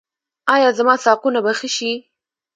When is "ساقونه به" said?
1.05-1.51